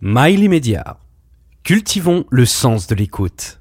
[0.00, 0.98] Mail immédiat.
[1.64, 3.58] Cultivons le sens de l'écoute.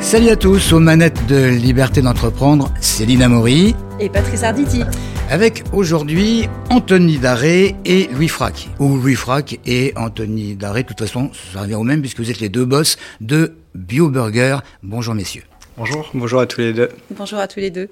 [0.00, 3.76] Salut à tous, aux manettes de Liberté d'entreprendre, Céline Amaury.
[4.00, 4.82] Et Patrice Arditi.
[5.28, 8.70] Avec aujourd'hui Anthony Daré et Louis Frac.
[8.78, 12.30] Ou Louis Frac et Anthony Daré, de toute façon, ça revient au même puisque vous
[12.30, 14.56] êtes les deux boss de BioBurger.
[14.82, 15.44] Bonjour messieurs.
[15.76, 16.10] Bonjour.
[16.14, 16.88] Bonjour à tous les deux.
[17.10, 17.88] Bonjour à tous les deux.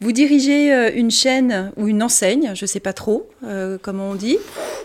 [0.00, 4.10] Vous dirigez euh, une chaîne ou une enseigne, je ne sais pas trop euh, comment
[4.10, 4.38] on dit.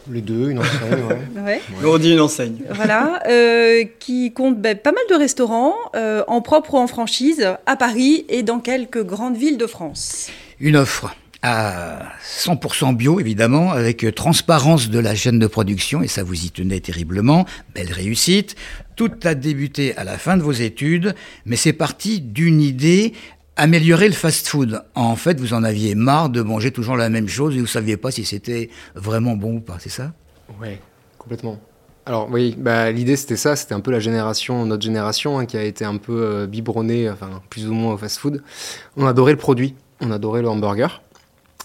[0.09, 1.03] Les deux, une enseigne,
[1.35, 1.41] ouais.
[1.45, 1.61] ouais.
[1.83, 2.57] On dit une enseigne.
[2.71, 7.75] Voilà, euh, qui compte ben, pas mal de restaurants, en propre ou en franchise, à
[7.75, 10.29] Paris et dans quelques grandes villes de France.
[10.59, 11.13] Une offre
[11.47, 16.51] à 100% bio, évidemment, avec transparence de la chaîne de production, et ça vous y
[16.51, 18.55] tenait terriblement, belle réussite.
[18.95, 21.15] Tout a débuté à la fin de vos études,
[21.45, 23.13] mais c'est parti d'une idée,
[23.55, 24.83] améliorer le fast-food.
[24.95, 27.67] En fait, vous en aviez marre de manger toujours la même chose et vous ne
[27.67, 30.13] saviez pas si c'était vraiment bon ou pas, c'est ça?
[30.61, 30.77] Oui,
[31.17, 31.59] complètement.
[32.05, 35.57] Alors oui, bah, l'idée c'était ça, c'était un peu la génération, notre génération, hein, qui
[35.57, 38.43] a été un peu euh, biberonnée, enfin plus ou moins au fast-food.
[38.95, 41.01] On adorait le produit, on adorait le hamburger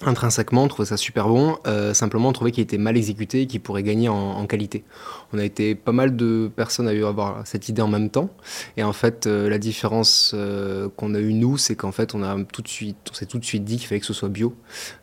[0.08, 1.58] intrinsèquement, on trouvait ça super bon.
[1.67, 4.84] Euh, simplement, on trouvait qu'il était mal exécuté et qu'il pourrait gagner en, qualité.
[5.33, 8.28] On a été pas mal de personnes à avoir cette idée en même temps.
[8.77, 12.44] Et en fait, euh, la différence euh, qu'on a eu nous, c'est qu'en fait, on
[12.44, 14.55] tout de suite, on s'est tout de suite dit qu'il fallait que ce soit bio,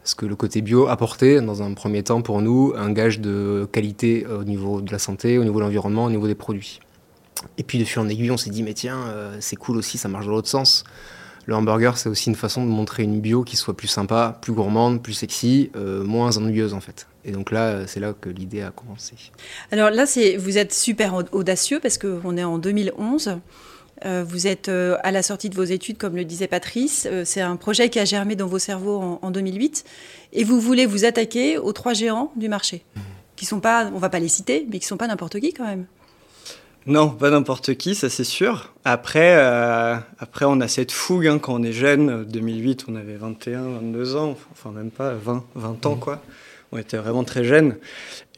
[0.03, 3.67] parce que le côté bio apportait, dans un premier temps, pour nous, un gage de
[3.71, 6.79] qualité au niveau de la santé, au niveau de l'environnement, au niveau des produits.
[7.57, 8.99] Et puis, de fil en aiguille, on s'est dit, mais tiens,
[9.39, 10.83] c'est cool aussi, ça marche dans l'autre sens.
[11.49, 14.53] Le hamburger, c'est aussi une façon de montrer une bio qui soit plus sympa, plus
[14.53, 17.07] gourmande, plus sexy, euh, moins ennuyeuse en fait.
[17.25, 19.15] Et donc là, euh, c'est là que l'idée a commencé.
[19.71, 23.39] Alors là, c'est, vous êtes super audacieux parce qu'on est en 2011.
[24.05, 27.07] Euh, vous êtes à la sortie de vos études, comme le disait Patrice.
[27.25, 29.85] c'est un projet qui a germé dans vos cerveaux en, 2008.
[30.33, 32.99] Et vous voulez vous attaquer aux trois géants du marché, mmh.
[33.35, 35.65] qui sont pas, on va pas les citer, mais qui sont pas n'importe qui quand
[35.65, 35.87] même.
[36.89, 38.73] Non, pas n'importe qui, ça c'est sûr.
[38.83, 42.25] Après, euh, après, on a cette fougue hein, quand on est jeune.
[42.25, 45.99] 2008, on avait 21, 22 ans, enfin même pas 20, 20 ans mmh.
[45.99, 46.23] quoi.
[46.71, 47.75] On était vraiment très jeunes.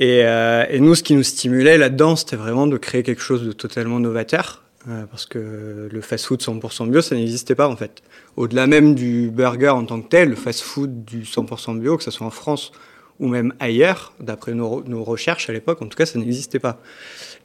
[0.02, 3.42] Et, euh, et nous, ce qui nous stimulait là-dedans, c'était vraiment de créer quelque chose
[3.46, 4.64] de totalement novateur.
[4.90, 8.02] Euh, parce que le fast-food 100% bio, ça n'existait pas en fait.
[8.36, 12.12] Au-delà même du burger en tant que tel, le fast-food du 100% bio, que ce
[12.12, 12.74] soit en France
[13.22, 16.80] ou même ailleurs, d'après nos, nos recherches à l'époque, en tout cas, ça n'existait pas.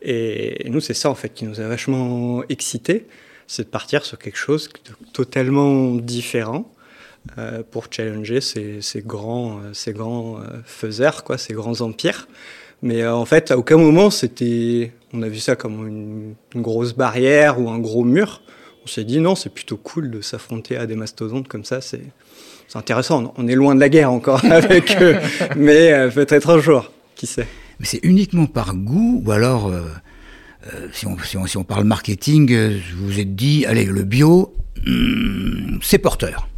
[0.07, 3.07] Et, nous, c'est ça en fait qui nous a vachement excités,
[3.49, 6.73] c'est de partir sur quelque chose de totalement différent
[7.39, 12.29] euh, pour challenger ces, grands, euh, ces grands euh, faiseurs, quoi, ces grands empires.
[12.83, 17.61] Mais en fait, à aucun moment, c'était, on a vu ça comme une, grosse barrière
[17.61, 18.43] ou un gros mur.
[18.85, 21.81] On s'est dit non, c'est plutôt cool de s'affronter à des mastodontes comme ça.
[21.81, 22.03] C'est
[22.75, 23.35] intéressant.
[23.37, 25.17] On est loin de la guerre encore avec eux,
[25.57, 27.49] mais peut-être un jour, qui sait
[27.79, 29.83] mais c'est uniquement par goût ou alors, euh,
[30.75, 31.07] euh, si,
[31.57, 34.55] on, parle marketing, euh, vous vous êtes dit, allez, le bio,
[34.87, 36.49] hmm, c'est porteur.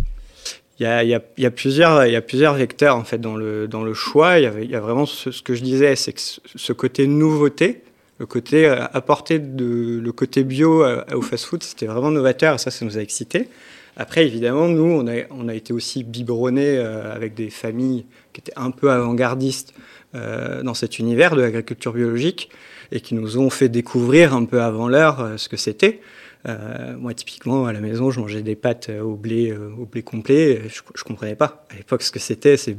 [0.81, 1.15] Il y,
[1.45, 4.39] a, plusieurs, vecteurs en fait dans le, choix.
[4.39, 7.83] Il y, a vraiment ce, que je disais, c'est que ce côté nouveauté,
[8.19, 12.85] le côté apporter de, le côté bio au fast-food, c'était vraiment novateur et ça, ça
[12.85, 13.49] nous a excités.
[13.97, 18.93] Après, évidemment, nous, on a été aussi biberonnés avec des familles qui étaient un peu
[18.93, 19.75] avant-gardistes
[20.15, 22.49] euh, dans cet univers de l'agriculture biologique
[22.93, 26.01] et qui nous ont fait découvrir un peu avant l'heure euh, ce que c'était.
[26.49, 30.63] Euh, moi, typiquement, à la maison, je mangeais des pâtes au blé, au blé complet.
[30.71, 32.75] Je, ne comprenais pas à l'époque ce que c'était, ces,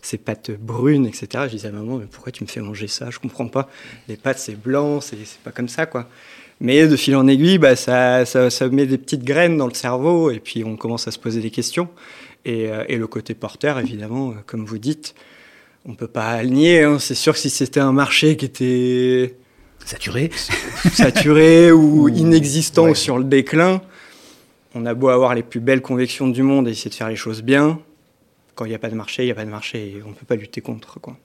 [0.00, 1.28] ces, pâtes brunes, etc.
[1.44, 3.10] Je disais à maman, mais pourquoi tu me fais manger ça?
[3.10, 3.68] Je comprends pas.
[4.08, 6.08] Les pâtes, c'est blanc, c'est pas comme ça, quoi.
[6.58, 9.74] Mais de fil en aiguille, bah, ça, ça, ça, met des petites graines dans le
[9.74, 11.88] cerveau et puis on commence à se poser des questions.
[12.44, 15.14] Et le côté porteur, évidemment, comme vous dites,
[15.86, 16.82] on peut pas le nier.
[16.82, 16.98] Hein.
[16.98, 19.34] C'est sûr que si c'était un marché qui était
[19.84, 20.30] saturé,
[20.92, 23.82] saturé ou inexistant ou sur le déclin,
[24.74, 27.16] on a beau avoir les plus belles convictions du monde et essayer de faire les
[27.16, 27.80] choses bien,
[28.54, 30.10] quand il n'y a pas de marché, il n'y a pas de marché et on
[30.10, 31.00] ne peut pas lutter contre.
[31.00, 31.16] Quoi.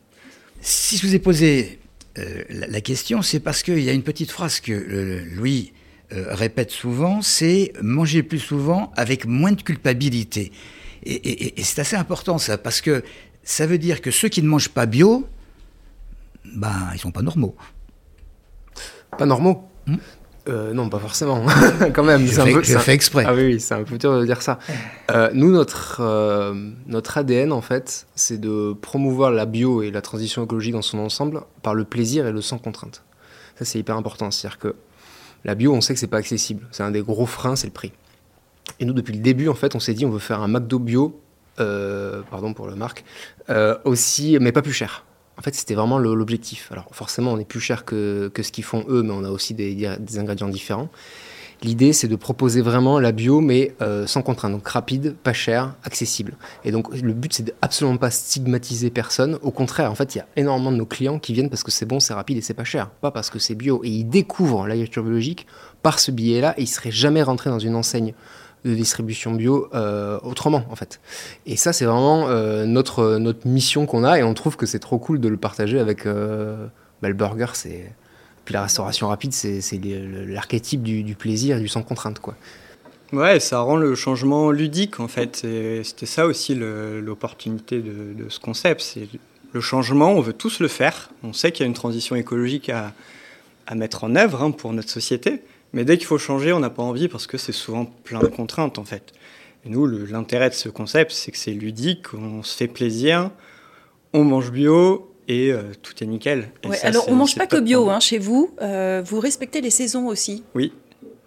[0.62, 1.80] Si je vous ai posé
[2.18, 5.74] euh, la, question, c'est parce qu'il y a une petite phrase que euh, Louis
[6.14, 10.52] euh, répète souvent, c'est manger plus souvent avec moins de culpabilité.
[11.06, 13.04] et c'est assez important ça, parce que
[13.48, 15.26] ça veut dire que ceux qui ne mangent pas bio,
[16.44, 17.56] ben, ils sont pas normaux.
[19.18, 19.96] Pas normaux hmm
[20.50, 21.46] euh, Non, pas forcément.
[21.94, 22.26] Quand même.
[22.28, 23.24] Je, fais, peu, je fais, exprès.
[23.26, 24.60] Ah oui, c'est un peu dur de dire ça.
[25.10, 26.54] Euh, nous, notre, euh,
[26.86, 31.00] notre ADN, en fait, c'est de promouvoir la bio et la transition écologique dans son
[31.00, 33.04] ensemble par le plaisir et le sans contrainte.
[33.58, 34.30] Ça, c'est hyper important.
[34.30, 34.76] C'est-à-dire que
[35.46, 36.68] la bio, on sait que c'est pas accessible.
[36.72, 37.94] C'est un des gros freins, c'est le prix.
[38.82, 40.78] Et nous, depuis le début, en fait, on s'est dit, on veut faire un McDo
[40.78, 41.22] bio
[41.58, 43.04] pardon pour la marque,
[43.50, 45.06] euh, aussi, mais pas plus cher.
[45.38, 46.72] En fait, c'était vraiment l'objectif.
[46.72, 49.54] Alors forcément, on est plus cher que, ce qu'ils font eux, mais on a aussi
[49.54, 49.88] des,
[50.18, 50.90] ingrédients différents.
[51.64, 55.74] L'idée, c'est de proposer vraiment la bio, mais euh, sans contrainte, donc rapide, pas cher,
[55.84, 56.38] accessible.
[56.64, 59.40] Et donc, le but, c'est absolument pas stigmatiser personne.
[59.42, 61.72] Au contraire, en fait, il y a énormément de nos clients qui viennent parce que
[61.72, 63.82] c'est bon, c'est rapide et c'est pas cher, pas parce que c'est bio.
[63.84, 65.48] Et ils découvrent l'agriculture biologique
[65.82, 68.14] par ce billet-là et ils seraient jamais rentrés dans une enseigne
[68.68, 71.00] de distribution bio euh, autrement en fait.
[71.46, 74.80] Et ça c'est vraiment euh, notre, notre mission qu'on a et on trouve que c'est
[74.80, 77.92] trop cool de le partager avec bah, le burger, c'est
[78.48, 79.62] puis la restauration rapide, c'est
[80.26, 82.34] l'archétype du, plaisir et du sans contrainte, quoi.
[83.12, 85.46] Ouais, ça rend le changement ludique, en fait.
[85.84, 88.80] C'était ça aussi l'opportunité de, ce concept.
[88.80, 89.10] C'est
[89.52, 91.10] le changement, on veut tous le faire.
[91.24, 92.94] On sait qu'il y a une transition écologique à,
[93.76, 95.42] mettre en œuvre hein, pour notre société.
[95.74, 98.28] Mais dès qu'il faut changer, on n'a pas envie parce que c'est souvent plein de
[98.28, 99.14] contraintes, en fait.
[99.66, 103.32] Et nous, l'intérêt de ce concept, c'est que c'est ludique, on se fait plaisir,
[104.14, 106.50] on mange bio et euh, tout est nickel.
[106.84, 110.08] alors on ne mange pas que bio hein, chez vous, euh, vous respectez les saisons
[110.08, 110.44] aussi.
[110.56, 110.72] Oui,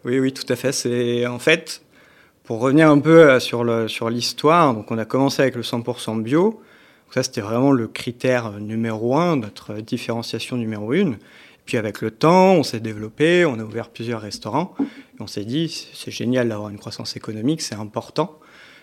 [0.05, 0.73] oui, oui, tout à fait.
[0.73, 1.83] C'est en fait,
[2.45, 3.63] pour revenir un peu euh, sur
[4.11, 6.63] l'histoire, sur donc on a commencé avec le 100% bio.
[7.11, 11.19] ça, c'était vraiment le critère numéro un, notre différenciation numéro une.
[11.71, 14.75] Puis avec le temps, on s'est développé, on a ouvert plusieurs restaurants.
[14.81, 18.41] Et on s'est dit, c'est génial d'avoir une croissance économique, c'est important.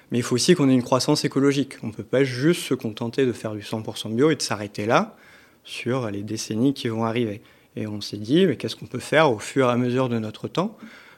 [0.10, 1.74] Mais il faut aussi qu'on ait une croissance écologique.
[1.84, 4.86] On ne peut pas juste se contenter de faire du 100% bio et de s'arrêter
[4.86, 5.18] là
[5.66, 7.42] sur les décennies qui vont arriver.
[7.76, 10.18] Et on s'est dit, mais qu'est-ce qu'on peut faire au fur et à mesure de
[10.18, 10.78] notre temps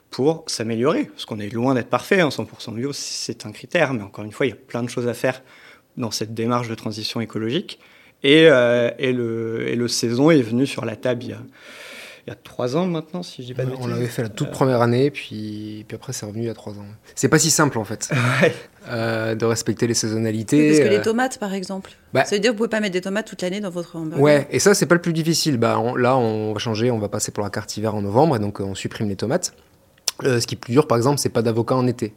[0.10, 1.04] pour s'améliorer?
[1.06, 2.74] Parce qu'on est loin d'être parfait, 100% hein.
[2.74, 5.14] bio, c'est un critère, mais encore une fois, il y a plein de choses à
[5.14, 5.44] faire
[5.98, 7.80] dans cette démarche de transition écologique.
[8.24, 11.40] Et, euh, et, le, et le saison est venu sur la table il y a,
[12.30, 14.30] il y a trois ans maintenant, si je dis pas de On l'avait fait la
[14.30, 16.86] toute première année, puis, puis après c'est revenu il y a trois ans.
[17.16, 18.12] C'est pas si simple en fait
[18.90, 20.68] euh, de respecter les saisonnalités.
[20.68, 21.92] parce que les euh, tomates par exemple.
[22.14, 23.96] Bah ça veut dire que vous pouvez pas mettre des tomates toute l'année dans votre
[23.96, 24.22] hamburger.
[24.22, 25.58] Ouais, et ça c'est pas le plus difficile.
[25.58, 28.40] Bah, là on va changer, on va passer pour la carte hiver en novembre, et
[28.40, 29.54] donc on supprime les tomates.
[30.24, 32.14] Euh, ce qui est plus dur par exemple, c'est pas d'avocat en été.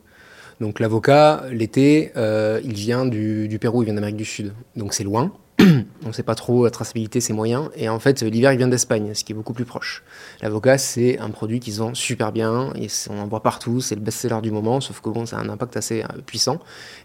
[0.61, 4.53] Donc l'avocat, l'été, il vient du, du Pérou, il vient d'Amérique du Sud.
[4.77, 5.33] Donc c'est loin.
[6.05, 7.71] on ne sait pas trop, la traçabilité c'est moyen.
[7.77, 10.03] Et en fait, l'hiver il vient d'Espagne, ce qui est beaucoup plus proche.
[10.41, 13.95] L'avocat, c'est un produit qui se vend super bien, et on en voit partout, c'est
[13.95, 16.59] le best-seller du moment, sauf que bon, ça a un impact assez euh, puissant.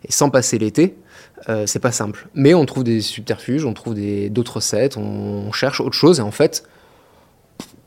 [0.07, 0.97] Et sans passer l'été,
[1.49, 2.27] euh, c'est pas simple.
[2.33, 3.95] Mais on trouve des subterfuges, on trouve
[4.29, 6.63] d'autres recettes, on cherche autre chose, et en fait,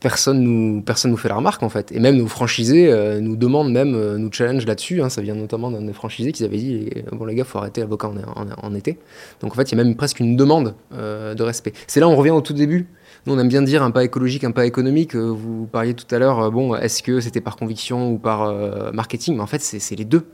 [0.01, 1.91] personne nous personne nous fait la remarque en fait.
[1.93, 5.09] Et même nos franchisés euh, nous demandent même euh, nous challenge là-dessus hein.
[5.09, 8.09] ça vient notamment d'un des franchisés qui avait dit bon les gars faut arrêter l'avocat
[8.09, 8.97] en, en, été.
[9.39, 11.71] Donc en fait il y a même presque une demande euh, de respect.
[11.87, 12.87] C'est là on revient au tout début.
[13.25, 15.15] Nous on aime bien dire un pas écologique un pas économique.
[15.15, 18.51] Vous parliez tout à l'heure bon est-ce que c'était par conviction ou par
[18.91, 19.35] marketing?
[19.35, 20.25] Mais en fait c'est les deux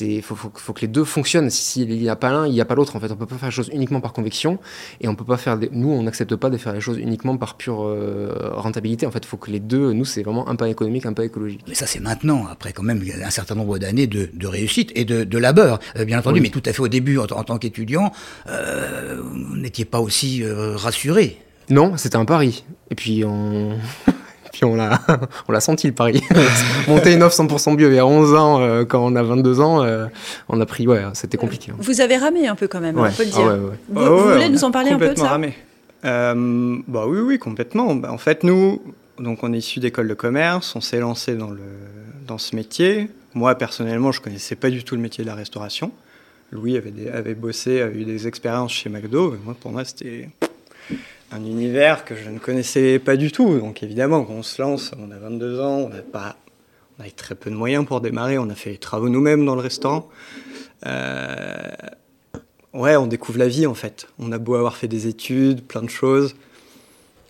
[0.00, 1.50] il faut, faut, que les deux fonctionnent.
[1.50, 2.96] S'il n'y a pas l'un, il n'y a pas l'autre.
[2.96, 4.58] En fait, on peut pas faire les choses uniquement par conviction
[5.00, 5.58] et on peut pas faire.
[5.58, 5.70] Des...
[5.72, 9.06] Nous, on n'accepte pas de faire les choses uniquement par pure euh, rentabilité.
[9.06, 9.92] En fait, il faut que les deux.
[9.92, 11.62] Nous, c'est vraiment un pas économique, un pas écologique.
[11.68, 12.46] Mais ça, c'est maintenant.
[12.50, 16.04] Après, quand même, un certain nombre d'années de, de, réussite et de, de labeur, euh,
[16.04, 16.40] bien entendu.
[16.40, 18.12] Mais tout à fait au début, en, tant qu'étudiant,
[18.48, 21.38] euh, vous n'étiez pas aussi euh, rassuré.
[21.68, 22.64] Non, c'était un pari.
[22.90, 23.76] Et puis on.
[24.56, 24.98] Puis on l'a,
[25.48, 26.22] on l'a senti le pari.
[26.88, 29.60] Monter une offre 100% bio il y a 11 ans, euh, quand on a 22
[29.60, 30.06] ans, euh,
[30.48, 31.72] on a pris, ouais, c'était compliqué.
[31.72, 31.76] Hein.
[31.78, 33.46] Vous avez ramé un peu quand même, on peut le dire.
[33.46, 33.56] Ah
[34.08, 35.52] vous, voulez nous en parler un peu de ça ramé.
[36.06, 37.94] Euh, bah oui, oui, complètement.
[37.96, 38.80] Bah, en fait, nous,
[39.18, 41.60] donc on est issu d'école de commerce, on s'est lancé dans, le,
[42.26, 43.10] dans ce métier.
[43.34, 45.92] Moi, personnellement, je connaissais pas du tout le métier de la restauration.
[46.50, 49.36] Louis avait, avait bossé, avait eu des expériences chez McDo.
[49.44, 50.30] moi, pour moi, c'était
[51.32, 53.58] un univers que je ne connaissais pas du tout.
[53.58, 56.36] Donc évidemment, quand on se lance, on a 22 ans, on a pas,
[56.98, 58.38] on a très peu de moyens pour démarrer.
[58.38, 60.08] On a fait les travaux nous-mêmes dans le restaurant.
[60.86, 61.70] Euh,
[62.72, 64.06] ouais, on découvre la vie en fait.
[64.18, 66.36] On a beau avoir fait des études, plein de choses.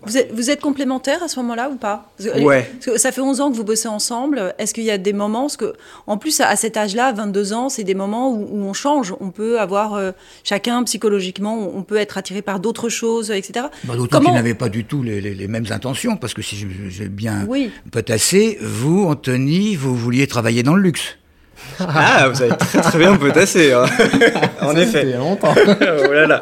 [0.03, 2.13] Vous êtes, vous êtes complémentaires à ce moment-là ou pas?
[2.21, 2.71] Ouais.
[2.97, 4.55] ça fait 11 ans que vous bossez ensemble.
[4.59, 5.75] Est-ce qu'il y a des moments parce que,
[6.07, 9.15] En plus, à cet âge-là, 22 ans, c'est des moments où, on change.
[9.21, 10.13] On peut avoir euh,
[10.45, 13.67] chacun psychologiquement, on peut être attiré par d'autres choses, etc.
[13.85, 16.57] Bah, D'autant qu'ils n'avaient pas du tout les, mêmes intentions, parce que si
[16.89, 17.71] j'ai bien oui.
[17.91, 21.17] potassé, vous, Anthony, vous vouliez travailler dans le luxe.
[21.79, 23.73] Ah, vous avez très très bien potassé.
[23.73, 23.87] Hein.
[24.61, 25.03] en effet.
[25.05, 25.55] Il y a longtemps.
[25.67, 26.41] oh là là.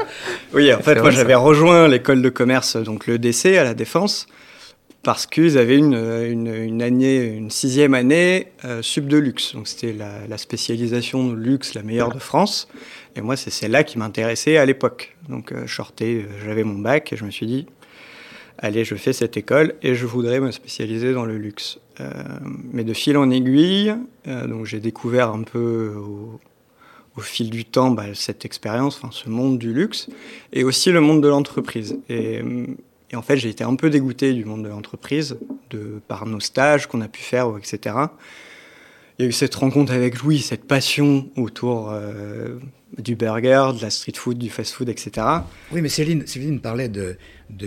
[0.52, 4.26] Oui, en fait, moi j'avais rejoint l'école de commerce, donc le DC à la Défense,
[5.02, 9.54] parce qu'ils avaient une, une, année, une sixième année euh, sub de luxe.
[9.54, 12.68] Donc c'était la, spécialisation de luxe la meilleure de France.
[13.16, 15.16] Et moi, c'est celle-là qui m'intéressait à l'époque.
[15.28, 17.66] Donc euh, euh, j'avais mon bac et je me suis dit,
[18.58, 21.78] allez, je fais cette école et je voudrais me spécialiser dans le luxe.
[22.00, 22.12] Euh,
[22.72, 23.94] mais de fil en aiguille,
[24.26, 25.94] euh, donc j'ai découvert un peu
[27.16, 30.08] au fil du temps bah, cette expérience, ce monde du luxe,
[30.52, 31.98] et aussi le monde de l'entreprise.
[32.08, 32.42] Et,
[33.14, 35.36] en fait, j'ai été un peu dégoûté du monde de l'entreprise,
[36.08, 37.96] par nos stages qu'on a pu faire, etc.
[39.18, 42.58] Il y a eu cette rencontre avec Louis, cette passion autour euh,
[42.98, 45.26] du burger, de la street food, du fast food, etc.
[45.70, 47.16] Oui, mais Céline, Céline parlait de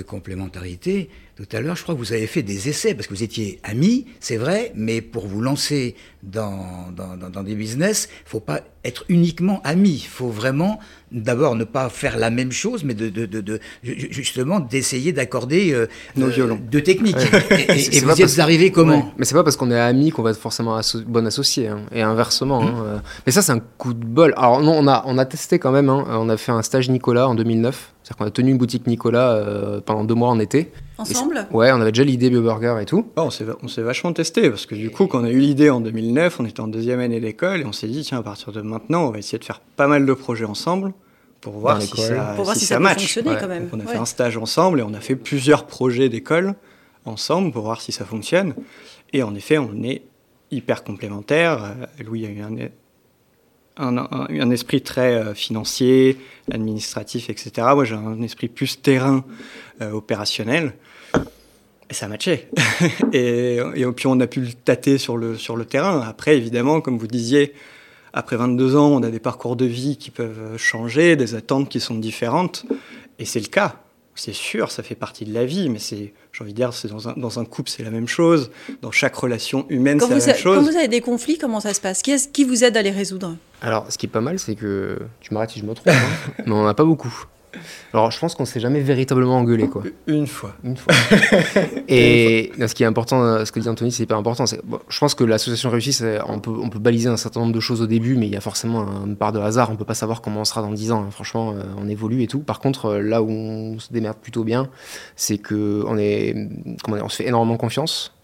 [0.06, 1.10] complémentarité.
[1.38, 3.60] Tout à l'heure, je crois que vous avez fait des essais parce que vous étiez
[3.62, 8.62] amis, c'est vrai, mais pour vous lancer dans, dans, dans, des business, il faut pas
[8.84, 10.02] être uniquement amis.
[10.04, 10.80] Il faut vraiment
[11.12, 15.86] d'abord ne pas faire la même chose, mais de, de, de, justement d'essayer d'accorder euh,
[16.16, 17.16] nos violons, de techniques.
[17.52, 20.32] Et, vous y êtes arrivé comment Mais c'est pas parce qu'on est amis qu'on va
[20.32, 22.64] être forcément bon associé, hein, et inversement.
[22.64, 22.98] Hein, euh.
[23.28, 24.34] mais ça, c'est un coup de bol.
[24.38, 25.90] Alors non, on a on a testé quand même.
[25.90, 26.04] Hein.
[26.10, 27.94] On a fait un stage Nicolas en 2009.
[28.02, 30.72] C'est-à-dire qu'on a tenu une boutique Nicolas euh, pendant deux mois en été.
[30.98, 33.08] Ensemble Ouais, on avait déjà l'idée BioBurger et tout.
[33.16, 33.30] Oh,
[33.62, 36.40] on s'est vachement testé parce que du coup, quand on a eu l'idée en 2009,
[36.40, 39.08] on était en deuxième année d'école et on s'est dit, tiens, à partir de maintenant,
[39.08, 40.94] on va essayer de faire pas mal de projets ensemble
[41.42, 43.02] pour voir si ça, pour voir si, ça, ça match.
[43.02, 43.70] Fonctionner quand même.
[43.72, 46.56] on a fait un stage ensemble et on a fait plusieurs projets d'école
[47.06, 48.56] ensemble pour voir si ça fonctionne.
[49.14, 50.02] Et en effet, on est
[50.50, 51.64] hyper complémentaires.
[51.64, 52.56] Euh, Louis a eu un
[53.78, 56.18] un, un, esprit très euh, financier,
[56.52, 57.52] administratif, etc.
[57.74, 59.24] Moi, j'ai un esprit plus terrain,
[59.82, 60.74] euh, opérationnel.
[61.90, 62.50] Et ça matchait.
[63.14, 66.02] et, et, puis, on a pu le tâter sur le, sur le terrain.
[66.02, 67.54] Après, évidemment, comme vous disiez,
[68.14, 71.80] après 22 ans, on a des parcours de vie qui peuvent changer, des attentes qui
[71.80, 72.66] sont différentes.
[73.20, 73.78] Et c'est le cas
[74.18, 76.88] c'est sûr, ça fait partie de la vie, mais c'est, j'ai envie de dire, c'est
[76.88, 78.50] dans un, dans un couple, c'est la même chose.
[78.82, 80.58] Dans chaque relation humaine, c'est la même chose.
[80.58, 82.02] Quand vous avez des conflits, comment ça se passe?
[82.02, 83.36] Qui, qui vous aide à les résoudre?
[83.62, 86.34] Alors, ce qui est pas mal, c'est que, tu m'arrêtes si je me trompe, hein,
[86.46, 87.26] mais on n'en a pas beaucoup.
[87.94, 89.84] Alors, je pense qu'on s'est jamais véritablement engueulé, quoi.
[90.08, 90.54] Une fois.
[90.64, 90.94] Une fois.
[91.88, 94.46] et ce qui est important, ce que dit Anthony, c'est hyper important.
[94.46, 97.82] je pense que l'association réussie, on peut, on peut baliser un certain nombre de choses
[97.82, 99.72] au début, mais il y a forcément une part de hasard.
[99.72, 101.04] On peut pas savoir comment on sera dans 10 ans.
[101.04, 101.12] Hein.
[101.12, 102.40] Franchement, euh, on évolue et tout.
[102.40, 104.70] Par contre, euh, là où on se démerde plutôt bien,
[105.16, 106.36] c'est que on est,
[106.84, 108.17] comment on se fait énormément confiance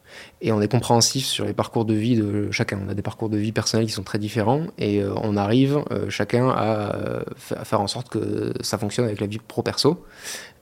[0.43, 2.79] et on est compréhensif sur les parcours de vie de chacun.
[2.85, 5.81] On a des parcours de vie personnels qui sont très différents et euh, on arrive
[5.89, 10.03] euh, chacun à, faire en sorte que ça fonctionne avec la vie pro-perso.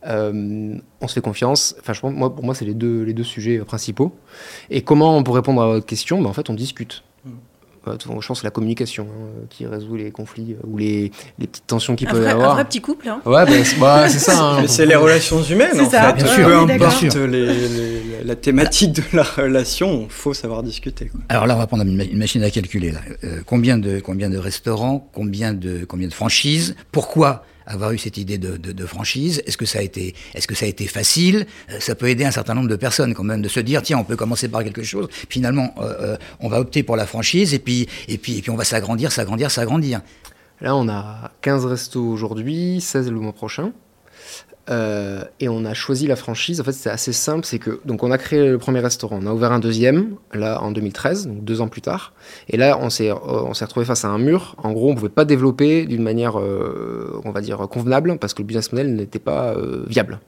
[0.06, 1.76] Euh, on se fait confiance.
[1.80, 4.16] Enfin, je moi, pour moi, c'est les deux, les deux sujets principaux.
[4.70, 7.04] Et comment, pour répondre à votre question, ben, en fait, on discute
[7.88, 11.68] je pense que la communication hein, qui résout les conflits euh, ou les, les petites
[11.68, 12.52] tensions qu'il peut y avoir.
[12.52, 13.10] Un vrai petit couple.
[13.10, 13.22] Hein.
[13.26, 14.40] Ouais, bah, bah c'est ça.
[14.40, 14.68] Hein.
[14.68, 15.80] c'est les relations humaines.
[15.80, 16.14] En ça.
[16.14, 16.44] Fait.
[16.44, 21.08] Peu importe les, la thématique de la relation, il faut savoir discuter.
[21.08, 21.22] Quoi.
[21.30, 22.92] Alors là, on va prendre une, machine à calculer.
[22.92, 23.00] Là.
[23.24, 26.76] Euh, combien, de, combien de restaurants, combien de, combien de franchises?
[26.92, 30.56] Pourquoi avoir eu cette idée de, de, franchise Est-ce que ça a été, est-ce que
[30.56, 31.46] ça a été facile?
[31.72, 33.98] Euh, Ça peut aider un certain nombre de personnes quand même de se dire tiens,
[33.98, 35.08] on peut commencer par quelque chose.
[35.30, 38.52] Finalement, euh, euh, on va opter pour la franchise et puis et puis et puis
[38.52, 40.02] on va s'agrandir, s'agrandir, s'agrandir.
[40.62, 43.72] Là, on a 15 restos aujourd'hui, 16 le mois prochain.
[44.70, 46.62] Euh, et on a choisi la franchise.
[46.62, 47.46] En fait, c'était assez simple.
[47.46, 50.62] C'est que donc on a créé le premier restaurant, on a ouvert un deuxième là
[50.62, 52.14] en 2013, donc deux ans plus tard.
[52.48, 54.56] Et là, on s'est euh, on s'est retrouvé face à un mur.
[54.64, 58.42] En gros, on pouvait pas développer d'une manière, euh, on va dire convenable, parce que
[58.42, 59.56] le business model n'était pas
[59.88, 60.20] viable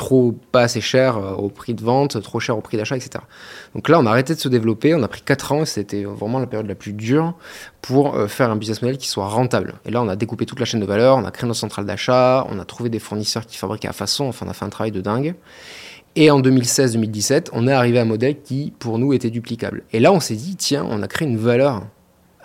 [0.00, 3.22] trop pas assez cher euh, au prix de vente, trop cher au prix d'achat, etc.
[3.74, 6.04] Donc là, on a arrêté de se développer, on a pris 4 ans, et c'était
[6.04, 7.34] vraiment la période la plus dure
[7.82, 9.74] pour euh, faire un business model qui soit rentable.
[9.84, 11.84] Et là, on a découpé toute la chaîne de valeur, on a créé notre centrale
[11.84, 14.70] d'achat, on a trouvé des fournisseurs qui fabriquaient à façon, enfin, on a fait un
[14.70, 15.34] travail de dingue.
[16.16, 19.82] Et en 2016-2017, on est arrivé à un modèle qui, pour nous, était duplicable.
[19.92, 21.82] Et là, on s'est dit, tiens, on a créé une valeur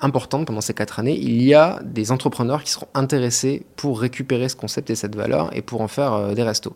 [0.01, 1.17] importante pendant ces quatre années.
[1.17, 5.55] Il y a des entrepreneurs qui seront intéressés pour récupérer ce concept et cette valeur
[5.55, 6.75] et pour en faire euh, des restos.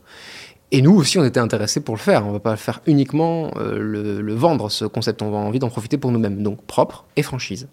[0.71, 2.25] Et nous aussi, on était intéressés pour le faire.
[2.25, 5.21] On ne va pas faire uniquement euh, le, vendre, ce concept.
[5.21, 6.43] On a envie d'en profiter pour nous-mêmes.
[6.43, 7.67] Donc propre et franchise.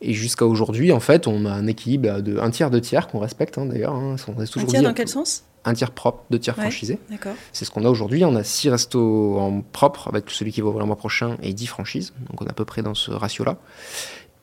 [0.00, 3.18] Et jusqu'à aujourd'hui, en fait, on a un équilibre de un tiers, deux tiers qu'on
[3.18, 3.94] respecte hein, d'ailleurs.
[3.94, 4.16] Hein.
[4.28, 5.44] un tiers dans quel sens?
[5.64, 7.00] Un tiers propre, deux tiers franchisés.
[7.10, 7.34] D'accord.
[7.52, 8.24] C'est ce qu'on a aujourd'hui.
[8.24, 11.52] On a six restos en propre avec celui qui va ouvrir le mois prochain et
[11.52, 12.12] dix franchises.
[12.28, 13.58] Donc on est à peu près dans ce ratio-là.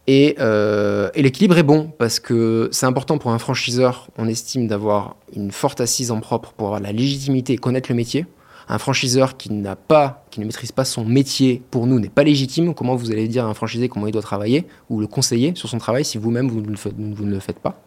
[0.09, 5.15] Euh, et, l'équilibre est bon parce que c'est important pour un franchiseur, on estime, d'avoir
[5.33, 8.25] une forte assise en propre pour avoir la légitimité et connaître le métier.
[8.69, 12.23] Un franchiseur qui n'a pas, qui ne maîtrise pas son métier, pour nous, n'est pas
[12.23, 12.73] légitime.
[12.73, 15.67] Comment vous allez dire à un franchisé comment il doit travailler ou le conseiller sur
[15.67, 17.81] son travail si vous-même vous, ne le faites pas?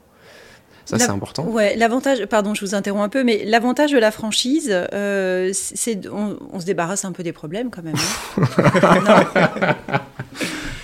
[0.84, 1.44] Ça, c'est important.
[1.44, 6.06] Ouais, l'avantage, pardon, je vous interromps un peu, mais l'avantage de la franchise, euh, c'est
[6.06, 7.96] on, on, se débarrasse un peu des problèmes quand même.
[8.36, 9.74] Hein.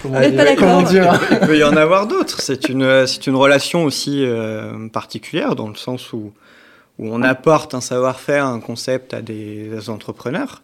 [0.03, 2.41] Comment, pas dire Il peut y en avoir d'autres.
[2.41, 6.33] C'est une, c'est une relation aussi euh, particulière dans le sens où,
[6.99, 10.63] où on apporte un savoir-faire, un concept à des entrepreneurs.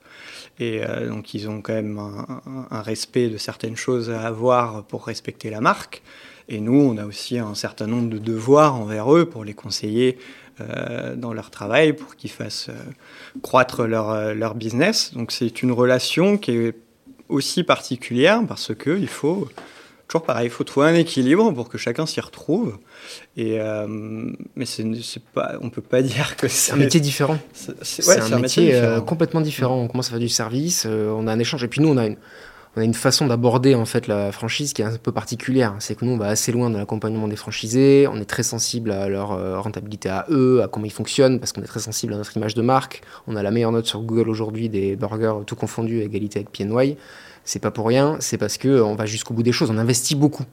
[0.59, 2.43] Et euh, donc ils ont quand même un,
[2.73, 6.03] un, respect de certaines choses à avoir pour respecter la marque.
[6.49, 10.19] Et nous, on a aussi un certain nombre de devoirs envers eux pour les conseiller
[11.15, 12.69] dans leur travail, pour qu'ils fassent
[13.43, 15.15] croître leur, leur business.
[15.15, 16.75] Donc c'est une relation qui est
[17.29, 19.49] aussi particulière parce qu'il faut
[20.09, 22.79] toujours pareil, il faut trouver un équilibre pour que chacun s'y retrouve.
[23.37, 23.87] Et euh,
[24.57, 27.39] mais c'est pas, on peut pas dire que c'est un métier différent.
[27.83, 29.77] C'est un, métier, euh, complètement différent.
[29.77, 31.63] On commence à faire du service, euh, on a un échange.
[31.63, 32.17] Et puis nous, on a une,
[32.77, 35.75] on a une façon d'aborder en fait la franchise qui est un peu particulière.
[35.79, 38.07] C'est que nous, on va assez loin dans l'accompagnement des franchisés.
[38.11, 41.63] On est très sensible à leur rentabilité à eux, à comment ils fonctionnent, parce qu'on
[41.63, 43.03] est très sensible à notre image de marque.
[43.27, 46.97] On a la meilleure note sur Google aujourd'hui des burgers tout confondus, égalité avec PNY
[47.49, 50.15] c'est pas pour rien, c'est parce que on va jusqu'au bout des choses, on investit
[50.15, 50.45] beaucoup.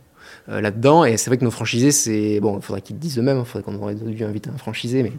[0.47, 3.17] Euh, là-dedans, et c'est vrai que nos franchisés, c'est bon, il faudrait qu'ils le disent
[3.17, 5.11] eux-mêmes, il faudrait qu'on aurait dû inviter un franchisé, mais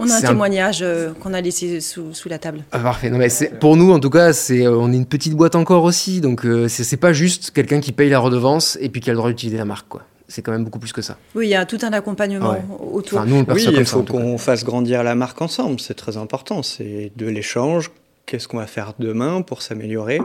[0.00, 2.64] on a un témoignage euh, qu'on a laissé sous, la table.
[2.72, 3.10] Ah, parfait.
[3.10, 3.28] Non, mais
[3.60, 6.46] pour nous, en tout cas, c'est euh, on est une petite boîte encore aussi, donc
[6.68, 9.58] c'est pas juste quelqu'un qui paye la redevance et puis qui a le droit d'utiliser
[9.58, 10.02] la marque, quoi.
[10.28, 11.16] C'est quand même beaucoup plus que ça.
[11.34, 12.56] Oui, il y a tout un accompagnement
[12.92, 13.24] autour.
[13.26, 15.80] nous, oui, il faut qu'on fasse grandir la marque ensemble.
[15.80, 16.62] C'est très important.
[16.62, 17.90] C'est de l'échange,
[18.26, 20.20] qu'est-ce qu'on va faire demain pour s'améliorer?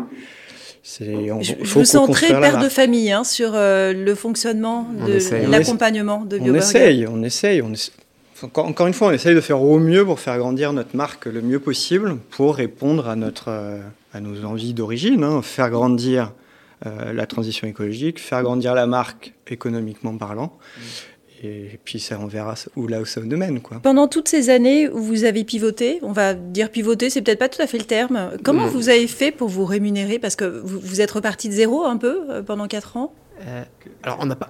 [1.02, 5.50] On, je, je vous sens très père de famille hein, sur euh, le fonctionnement de
[5.50, 6.52] l'accompagnement de BioBurger.
[6.52, 7.74] On essaye, on essaye, on
[8.44, 11.42] encore, une fois, on essaye de faire au mieux pour faire grandir notre marque le
[11.42, 13.80] mieux possible pour répondre à, notre, euh,
[14.14, 15.42] à nos envies d'origine, hein.
[15.42, 16.34] faire grandir
[16.86, 20.58] euh, la transition écologique, faire grandir la marque économiquement parlant.
[20.78, 20.82] Mm.
[21.44, 23.62] Et puis ça, on verra où là où ça nous mène.
[23.62, 23.80] Quoi.
[23.82, 27.50] Pendant toutes ces années où vous avez pivoté, on va dire pivoter, c'est peut-être pas
[27.50, 28.32] tout à fait le terme.
[28.44, 28.72] Comment mm.
[28.72, 30.18] vous avez fait pour vous rémunérer?
[30.20, 33.14] Parce que vous, vous, êtes reparti de zéro un peu euh, pendant 4 ans?
[33.42, 33.64] Euh,
[34.04, 34.50] alors on n'a pas.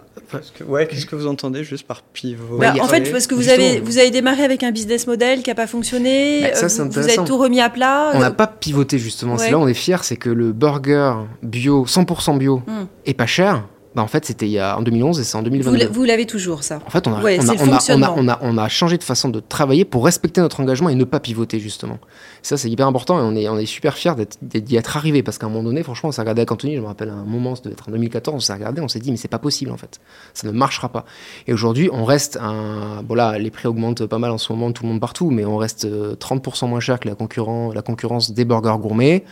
[0.57, 2.57] Que, ouais, qu'est-ce que vous entendez juste par pivot?
[2.57, 5.49] Bah, En fait, parce que vous avez vous avez démarré avec un business model qui
[5.49, 6.41] n'a pas fonctionné.
[6.41, 8.11] Bah, ça, euh, vous, vous, avez tout remis à plat.
[8.13, 9.37] On n'a pas pivoté justement.
[9.37, 12.85] C'est là on est fier, c'est que le burger bio, 100% bio, mm.
[13.05, 13.63] est pas cher.
[13.95, 15.87] Bah, en fait, c'était en 2011 et c'est en 2022.
[15.87, 19.29] Vous l'avez toujours, ça En fait, on a, on, a, on, a, changé de façon
[19.29, 21.97] de travailler pour respecter notre engagement et ne pas pivoter, justement.
[22.41, 25.37] Ça, c'est hyper important et on est, on est super fiers d'y être arrivé parce
[25.37, 27.55] qu'à un moment donné, franchement, on s'est regardé avec Anthony, je me rappelle un moment,
[27.55, 29.71] ça devait être en 2014, on s'est regardé, on s'est dit, mais c'est pas possible,
[29.71, 30.01] en fait.
[30.33, 31.05] Ça ne marchera pas.
[31.47, 33.01] Et aujourd'hui, on reste un.
[33.01, 35.45] Bon, là, les prix augmentent pas mal en ce moment, tout le monde partout, mais
[35.45, 39.23] on reste 30% euh, moins cher que la, concurrent, la concurrence des burgers gourmets.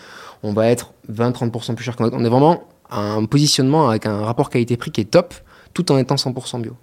[0.42, 2.64] On va être 20-30% plus cher que On est vraiment
[3.00, 5.34] un positionnement avec un rapport qualité-prix qui est top,
[5.74, 6.76] tout en étant 100% bio.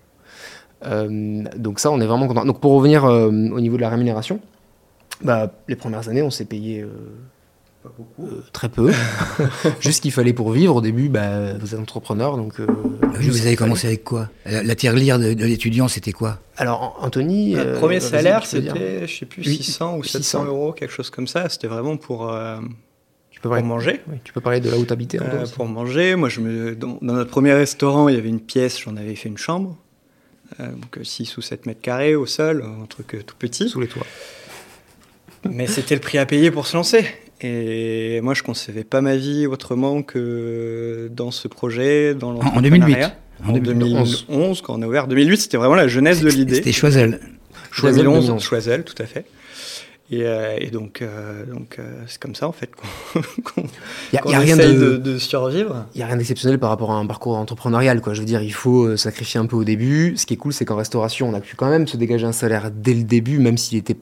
[0.87, 2.45] Euh, donc ça, on est vraiment content.
[2.45, 4.41] Donc pour revenir euh, au niveau de la rémunération,
[5.23, 8.91] bah, les premières années, on s'est payé euh, très peu,
[9.81, 10.77] juste qu'il fallait pour vivre.
[10.77, 12.61] Au début, bah, vous êtes entrepreneur, donc.
[12.61, 14.29] vous avez commencé avec quoi?
[14.47, 16.39] La, la tirelire de, l'étudiant, c'était quoi?
[16.57, 17.55] Alors, Anthony.
[17.55, 21.49] Le premier salaire, c'était, je sais plus, 600 ou 700 euros, quelque chose comme ça.
[21.49, 22.33] C'était vraiment pour
[23.41, 24.01] pour manger.
[24.25, 25.19] tu peux parler de là où tu habitais.
[25.21, 28.81] Euh, pour manger, moi, je me, dans, notre premier restaurant, il y avait une pièce,
[28.81, 29.77] j'en avais fait une chambre,
[30.61, 33.69] euh, donc 6 ou 7 mètres carrés au sol, un truc euh, tout petit.
[33.69, 34.07] Sous les toits.
[35.51, 37.07] Mais c'était le prix à payer pour se lancer.
[37.41, 42.61] Et moi, je ne concevais pas ma vie autrement que dans ce projet, dans En
[42.61, 42.99] 2008
[43.47, 45.07] En 2011, quand on a ouvert.
[45.07, 46.57] 2008, c'était vraiment la jeunesse de l'idée.
[46.57, 47.21] C'était Choiseul.
[47.71, 49.25] Choiseul, 2011, Choiseul, tout à fait.
[50.13, 52.71] Euh, et, donc, euh, donc euh, c'est comme ça en fait
[53.45, 53.63] qu'on
[54.13, 55.87] y a rien de, de, survivre.
[55.95, 58.01] Il n'y a rien d'exceptionnel par rapport à un parcours entrepreneurial.
[58.01, 58.15] Quoi.
[58.15, 60.17] Je veux dire, il faut sacrifier un peu au début.
[60.17, 62.33] Ce qui est cool, c'est qu'en restauration, on a pu quand même se dégager un
[62.33, 63.97] salaire dès le début, même s'il était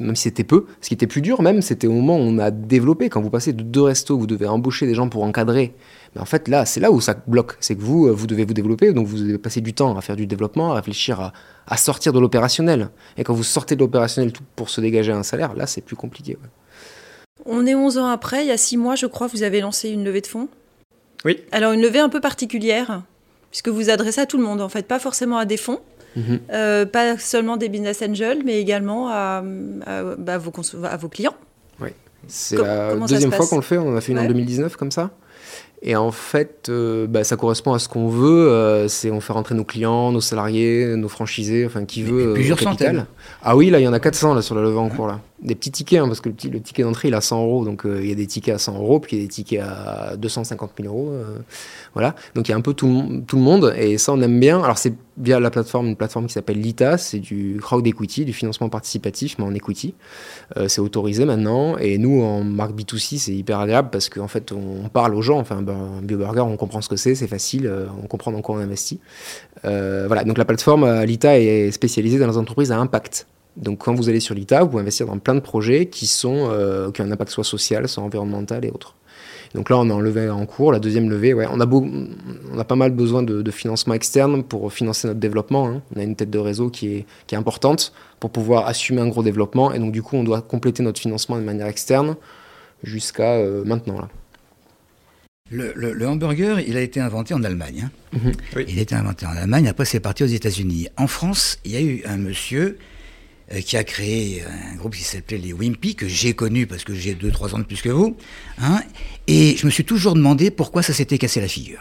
[0.00, 2.38] même si c'était peu, ce qui était plus dur même, c'était au moment où on
[2.38, 5.74] a développé, quand vous passez de deux restos, vous devez embaucher des gens pour encadrer.
[6.18, 7.56] Mais en fait, là, c'est là où ça bloque.
[7.60, 10.16] C'est que vous, vous devez vous développer, donc vous devez passer du temps à faire
[10.16, 11.32] du développement, à réfléchir à,
[11.68, 12.88] à sortir de l'opérationnel.
[13.16, 16.36] Et quand vous sortez de l'opérationnel pour se dégager un salaire, là, c'est plus compliqué.
[17.46, 19.90] On est 11 ans après, il y a 6 mois, je crois, vous avez lancé
[19.90, 20.48] une levée de fonds.
[21.24, 21.40] Oui.
[21.52, 23.02] Alors, une levée un peu particulière,
[23.50, 25.80] puisque vous adressez à tout le monde, en fait, pas forcément à des fonds.
[26.16, 26.40] Mhm.
[26.52, 29.42] Euh, pas seulement des business angels, mais également à,
[30.18, 30.52] bah, vos,
[30.84, 31.36] à vos, clients.
[31.80, 31.90] Oui,
[32.26, 33.78] c'est la deuxième fois qu'on le fait.
[33.78, 35.10] On a fait une en 2019 comme ça.
[35.82, 38.48] Et en fait, euh, bah, ça correspond à ce qu'on veut.
[38.48, 42.34] Euh, c'est on fait rentrer nos clients, nos salariés, nos franchisés, enfin qui veut.
[42.34, 43.06] plusieurs centaines.
[43.42, 45.20] Ah oui, là il y en a 400 là sur la levée en cours là.
[45.42, 47.64] Des petits tickets, hein, parce que le, petit, le ticket d'entrée il a 100 euros,
[47.64, 49.60] donc il y a des tickets à 100 euros, puis il y a des tickets
[49.60, 51.12] à 250 000 euros.
[51.94, 54.40] voilà, donc il y a un peu tout, tout le monde, et ça on aime
[54.40, 54.62] bien.
[54.62, 58.32] Alors c'est via la plateforme, une plateforme qui s'appelle LITA, c'est du crowd equity, du
[58.32, 59.94] financement participatif, mais en equity.
[60.56, 61.76] Euh, c'est autorisé maintenant.
[61.78, 65.38] Et nous, en marque B2C, c'est hyper agréable parce qu'en fait, on parle aux gens.
[65.38, 68.40] Enfin, ben, un BioBurger, on comprend ce que c'est, c'est facile, euh, on comprend dans
[68.42, 69.00] quoi on investit.
[69.64, 73.26] Euh, voilà, donc la plateforme LITA est spécialisée dans les entreprises à impact.
[73.56, 76.90] Donc quand vous allez sur LITA, vous pouvez investir dans plein de projets qui, sont,
[76.94, 78.94] qui ont un impact soit social, soit environnemental et autres.
[79.54, 81.32] Donc là, on a un levée en cours, la deuxième levée.
[81.32, 81.84] Ouais, on a beau,
[82.52, 85.66] on a pas mal besoin de, de financement externe pour financer notre développement.
[85.68, 85.82] hein.
[85.96, 89.08] On a une tête de réseau qui est, qui est importante pour pouvoir assumer un
[89.08, 89.72] gros développement.
[89.72, 92.16] Et donc du coup, on doit compléter notre financement de manière externe
[92.84, 94.08] jusqu'à euh, maintenant là.
[95.50, 97.88] Le, le- le hamburger, il a été inventé en Allemagne.
[98.12, 98.18] hein.
[98.22, 98.32] Mhm.
[98.54, 98.64] Oui.
[98.68, 100.88] Il a été inventé en Allemagne, après c'est parti aux États-Unis.
[100.98, 102.76] En France, il y a eu un monsieur euh,
[103.64, 107.14] qui a créé un groupe qui s'appelait les Wimpy, que j'ai connu parce que j'ai
[107.14, 108.16] 2-3 ans de plus que vous.
[108.60, 108.80] hein.
[109.26, 111.80] et je me suis toujours demandé pourquoi ça s'était cassé la figure.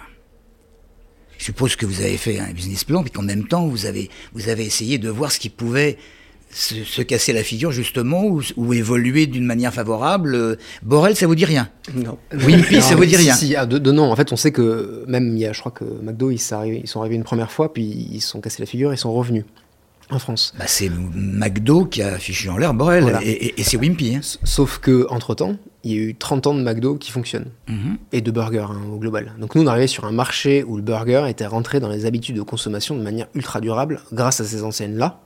[1.37, 4.09] Je suppose que vous avez fait un business plan, puis qu'en même temps, vous avez,
[4.33, 5.97] vous avez essayé de voir ce qui pouvait
[6.51, 10.33] se, se casser la figure, justement, ou, ou évoluer d'une manière favorable.
[10.33, 11.69] Euh, Borel, ça vous dit rien?
[11.93, 12.17] Non.
[12.33, 13.35] Wimpy, ça vous dit rien?
[13.35, 14.11] Si, ah, de, de non.
[14.11, 16.55] En fait, on sait que même il y a, je crois que McDo, ils sont
[16.55, 18.97] arrivés, ils sont arrivés une première fois, puis ils se sont cassés la figure, ils
[18.97, 19.43] sont revenus
[20.09, 20.53] en France.
[20.57, 23.19] Bah, c'est McDo qui a fichu en l'air Borel, Voilà.
[23.23, 24.15] et, et- et c'est Wimpy.
[24.15, 24.21] Hein.
[24.43, 27.97] Sauf que entre temps, il y a eu 30 ans de McDo qui fonctionnent Mhm.
[28.13, 29.33] et de burgers hein, au global.
[29.39, 32.35] Donc nous, on arrivait sur un marché où le burger était rentré dans les habitudes
[32.35, 35.19] de consommation de manière ultra durable grâce à ces enseignes-là,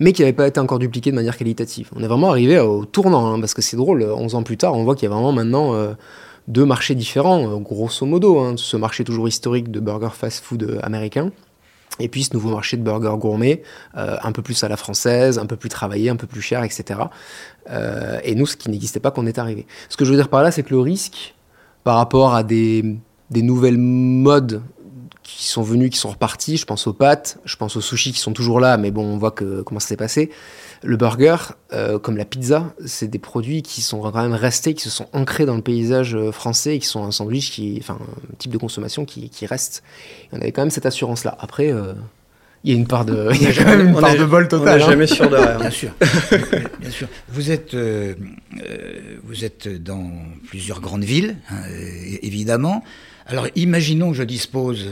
[0.00, 1.90] mais qui n'avaient pas été encore dupliquées de manière qualitative.
[1.96, 4.74] On est vraiment arrivé au tournant, hein, parce que c'est drôle, 11 ans plus tard,
[4.74, 5.94] on voit qu'il y a vraiment maintenant euh,
[6.48, 8.38] deux marchés différents, euh, grosso modo.
[8.38, 8.54] hein.
[8.56, 11.30] ce marché toujours historique de burger fast-food euh, américain.
[12.00, 13.62] Et puis ce nouveau marché de burger gourmet,
[13.96, 16.62] euh, un peu plus à la française, un peu plus travaillé, un peu plus cher,
[16.62, 17.00] etc.
[17.70, 19.66] Euh, et nous, ce qui n'existait pas quand on est arrivé.
[19.88, 21.34] Ce que je veux dire par là, c'est que le risque,
[21.84, 22.98] par rapport à des
[23.30, 24.62] nouvelles modes
[25.26, 28.20] qui sont venus, qui sont repartis, je pense aux pâtes, je pense aux sushis qui
[28.20, 30.30] sont toujours là, mais bon, on voit que, comment ça s'est passé.
[30.84, 31.36] Le burger,
[31.72, 35.08] euh, comme la pizza, c'est des produits qui sont quand même restés, qui se sont
[35.12, 38.52] ancrés dans le paysage euh, français, et qui sont un sandwich, qui, enfin, un type
[38.52, 39.82] de consommation qui, qui reste.
[40.32, 41.36] Et on avait quand même cette assurance-là.
[41.40, 41.92] Après, euh,
[42.62, 44.18] il y a une part de, il y a quand même une On part est-
[44.18, 44.80] de bol On total.
[44.80, 44.86] hein.
[44.86, 45.58] jamais sûr de rien.
[45.58, 45.90] Bien sûr,
[46.80, 47.08] bien sûr.
[47.28, 48.14] Vous êtes, euh,
[49.24, 50.10] vous êtes dans
[50.48, 51.56] plusieurs grandes villes, hein,
[52.22, 52.84] évidemment.
[53.26, 54.90] Alors, imaginons que je dispose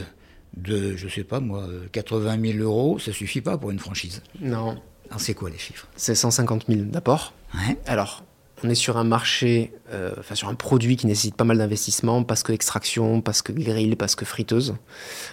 [0.57, 4.21] de, je sais pas moi, euh, 80 000 euros, ça suffit pas pour une franchise.
[4.41, 4.77] Non,
[5.09, 5.87] Alors, c'est quoi les chiffres?
[5.95, 7.33] C'est 150 000 d'apport.
[7.53, 7.77] Ouais.
[7.85, 8.23] Alors,
[8.63, 12.23] on est sur un marché, euh, enfin sur un produit qui nécessite pas mal d'investissement,
[12.23, 14.75] parce que extraction, parce que grill, parce que friteuse.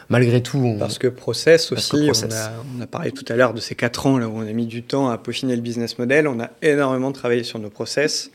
[0.08, 0.78] Malgré tout, on...
[0.78, 2.32] Parce que process Parce aussi, que process.
[2.32, 4.46] On, a, on a parlé tout à l'heure de ces 4 ans là où on
[4.46, 6.26] a mis du temps à peaufiner le business model.
[6.26, 8.30] On a énormément travaillé sur nos process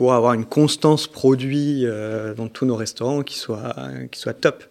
[0.00, 3.76] pour avoir une constance produit euh, dans tous nos restaurants qui soit,
[4.10, 4.64] qui soit top.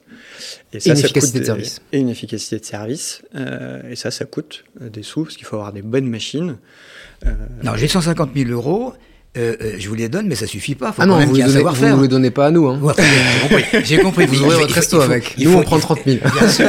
[0.73, 1.81] Et une efficacité de service.
[1.91, 3.21] Et une efficacité de service.
[3.35, 6.57] Euh, et ça, ça coûte euh, des sous parce qu'il faut avoir des bonnes machines.
[7.27, 8.93] Euh, Non, j'ai 150 000 euros.
[9.37, 10.87] Euh, euh, je vous les donne, mais ça suffit pas.
[10.91, 12.67] Faut ah quand non, même vous ne les donnez pas à nous.
[12.67, 12.79] Hein.
[12.81, 13.63] Ouais, j'ai compris.
[13.85, 14.25] J'ai compris.
[14.25, 15.33] Vous Il- ouvrez votre faut- resto il faut- avec.
[15.37, 16.17] il Nous, faut- on prend il faut- 30 000.
[16.39, 16.65] Bien sûr.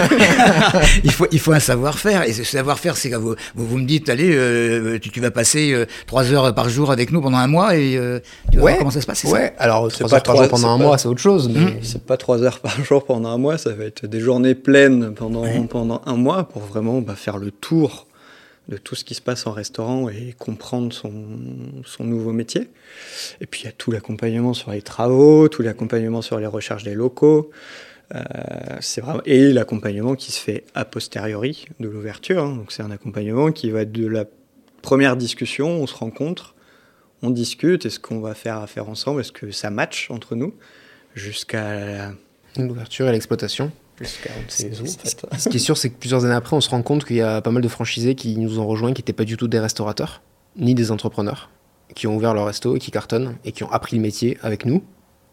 [1.05, 2.25] il, faut, il faut un savoir-faire.
[2.25, 5.31] Et ce savoir-faire, c'est que vous, vous, vous me dites, allez, euh, tu, tu vas
[5.31, 8.21] passer euh, trois heures par jour avec nous pendant un mois et euh,
[8.51, 9.21] tu vas voir comment ça se passe.
[9.21, 11.21] c'est ça Ouais, alors C'est 3 pas heures par jour pendant un mois, c'est autre
[11.21, 11.51] chose.
[11.53, 11.79] Mais...
[11.83, 15.13] C'est pas trois heures par jour pendant un mois, ça va être des journées pleines
[15.15, 18.07] pendant, pendant un mois pour vraiment bah, faire le tour
[18.71, 21.13] de tout ce qui se passe en restaurant et comprendre son,
[21.85, 22.69] son nouveau métier.
[23.41, 26.85] Et puis il y a tout l'accompagnement sur les travaux, tout l'accompagnement sur les recherches
[26.85, 27.51] des locaux.
[28.15, 28.23] Euh,
[28.81, 32.45] c'est vraiment et l'accompagnement qui se fait a posteriori de l'ouverture.
[32.45, 32.57] hein.
[32.57, 34.25] Donc c'est un accompagnement qui va de la
[34.83, 36.55] première discussion, on se rencontre,
[37.23, 40.55] on discute, est-ce qu'on va faire affaire ensemble, est-ce que ça match entre nous,
[41.15, 42.13] jusqu'à
[42.57, 43.71] L'ouverture et l'exploitation.
[44.01, 45.39] En fait.
[45.39, 47.23] Ce qui est sûr, c'est que plusieurs années après, on se rend compte qu'il y
[47.23, 49.61] a pas mal de franchisés qui nous ont rejoints, qui n'étaient pas du tout des
[49.61, 50.23] restaurateurs,
[50.57, 51.51] ni des entrepreneurs,
[51.95, 54.65] qui ont ouvert leur resto et qui cartonnent, et qui ont appris le métier avec
[54.65, 54.83] nous,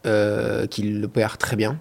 [0.06, 1.80] euh, qui le pèrent très bien.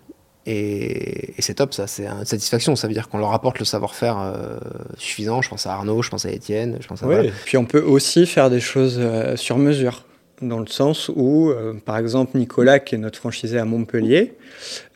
[0.48, 2.76] Et, et c'est top, ça, c'est une satisfaction.
[2.76, 4.58] Ça veut dire qu'on leur apporte le savoir-faire euh,
[4.96, 5.42] suffisant.
[5.42, 7.24] Je pense à Arnaud, je pense à Étienne, je pense à.
[7.24, 10.04] Et Puis on peut aussi faire des choses euh, sur mesure,
[10.40, 14.34] dans le sens où, euh, par exemple, Nicolas, qui est notre franchisé à Montpellier,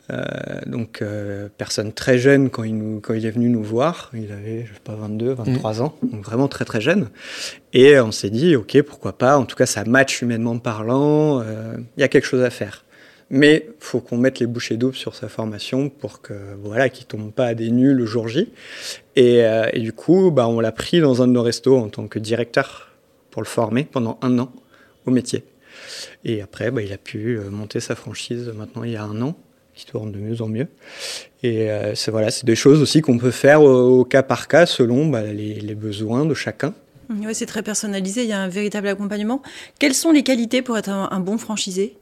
[0.65, 4.31] donc euh, personne très jeune quand il, nous, quand il est venu nous voir, il
[4.31, 7.09] avait, je sais pas, 22, 23 ans, donc vraiment très très jeune.
[7.73, 11.75] Et on s'est dit, ok, pourquoi pas, en tout cas ça match humainement parlant, euh,
[11.97, 12.85] il y a quelque chose à faire.
[13.29, 17.31] Mais faut qu'on mette les bouchées doubles sur sa formation pour que voilà, qu'il tombe
[17.31, 18.51] pas à des nuls le jour J.
[19.15, 21.87] Et, euh, et du coup, bah, on l'a pris dans un de nos restos en
[21.87, 22.89] tant que directeur
[23.29, 24.51] pour le former pendant un an
[25.05, 25.45] au métier.
[26.25, 29.21] Et après, bah, il a pu euh, monter sa franchise maintenant il y a un
[29.21, 29.37] an,
[29.81, 30.67] qui tourne de mieux en mieux.
[31.43, 34.47] Et euh, c'est voilà, c'est des choses aussi qu'on peut faire au, au cas par
[34.47, 36.73] cas selon bah, les, les besoins de chacun.
[37.25, 39.41] Ouais, c'est très personnalisé, il y a un véritable accompagnement.
[39.79, 41.97] Quelles sont les qualités pour être un, un bon franchisé?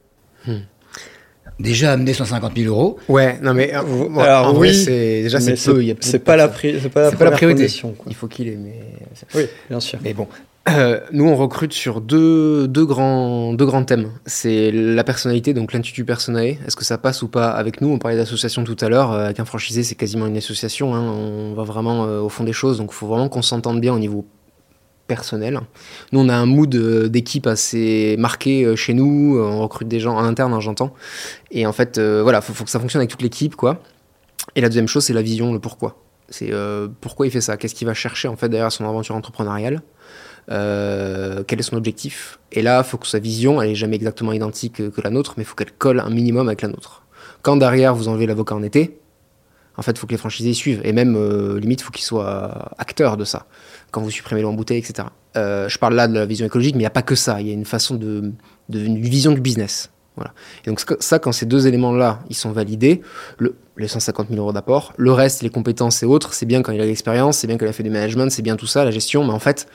[1.58, 2.98] Déjà amener 150 000 euros.
[3.08, 3.80] Ouais, non mais euh,
[4.18, 5.82] Alors, en vrai, oui, c'est déjà c'est peu.
[6.00, 7.62] c'est de pas la pri- pas la pas priorité.
[7.62, 8.06] condition, quoi.
[8.08, 8.80] Il faut qu'il ait, mais
[9.34, 9.98] Oui, bien sûr.
[10.02, 10.26] Mais bon,
[10.68, 14.12] Euh, nous, on recrute sur deux, deux, grands, deux grands thèmes.
[14.26, 16.58] C'est la personnalité, donc l'intitulé personnel.
[16.66, 17.88] Est-ce que ça passe ou pas avec nous?
[17.88, 19.12] On parlait d'association tout à l'heure.
[19.12, 20.94] Euh, avec un franchisé, c'est quasiment une association.
[20.94, 21.00] Hein.
[21.00, 22.78] On va vraiment euh, au fond des choses.
[22.78, 24.26] Donc, il faut vraiment qu'on s'entende bien au niveau
[25.06, 25.60] personnel.
[26.12, 26.70] Nous, on a un mood
[27.08, 29.40] d'équipe assez marqué chez nous.
[29.40, 30.94] On recrute des gens en interne, hein, j'entends.
[31.50, 33.82] Et en fait, voilà, il faut, faut, que ça fonctionne avec toute l'équipe, quoi.
[34.54, 35.96] Et la deuxième chose, c'est la vision, le pourquoi.
[36.28, 36.52] C'est
[37.00, 37.56] pourquoi il fait ça?
[37.56, 39.82] Qu'est-ce qu'il va chercher en fait derrière son aventure entrepreneuriale?
[40.50, 42.38] Euh, quel est son objectif?
[42.52, 45.34] Et là, il faut que sa vision, elle est jamais exactement identique que, la nôtre,
[45.36, 47.04] mais il faut qu'elle colle un minimum avec la nôtre.
[47.42, 48.98] Quand derrière, vous enlevez l'avocat en été,
[49.76, 50.82] en fait, il faut que les franchisés suivent.
[50.84, 53.46] Et même, euh, limite, il faut qu'ils soient acteurs de ça.
[53.92, 55.08] Quand vous supprimez l'eau en bouteille, etc.
[55.36, 57.40] Euh, je parle là de la vision écologique, mais il n'y a pas que ça.
[57.40, 58.32] Il y a une façon de,
[58.68, 59.90] de une vision du business.
[60.16, 60.34] Voilà.
[60.64, 63.00] Et donc ça, quand ces deux éléments-là, ils sont validés,
[63.38, 66.72] le, les 150 000 euros d'apport, le reste, les compétences et autres, c'est bien quand
[66.72, 68.84] il a l'expérience, c'est bien quand il a fait du management, c'est bien tout ça,
[68.84, 69.66] la gestion, mais en fait,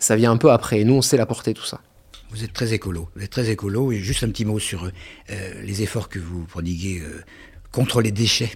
[0.00, 0.80] ça vient un peu après.
[0.80, 1.80] Et nous, on sait la porter, tout ça.
[2.30, 3.08] Vous êtes très écolo.
[3.14, 3.92] Vous êtes très écolo.
[3.92, 7.22] Et juste un petit mot sur euh, les efforts que vous prodiguez euh,
[7.70, 8.52] contre les déchets.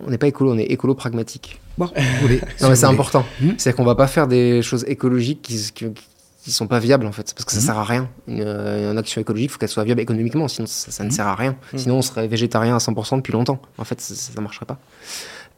[0.00, 1.60] On n'est pas écolo, on est écolo pragmatique.
[1.76, 3.24] Bon, vous voulez, non, mais c'est important.
[3.40, 7.12] Hmm c'est qu'on va pas faire des choses écologiques qui, qui, sont pas viables en
[7.12, 8.08] fait, parce que ça hmm sert à rien.
[8.28, 11.26] Une, euh, action écologique, il faut qu'elle soit viable économiquement, sinon ça, ne hmm sert
[11.26, 11.56] à rien.
[11.74, 13.60] Sinon, on serait végétarien à 100% depuis longtemps.
[13.78, 14.78] En fait, ça, ne marcherait pas.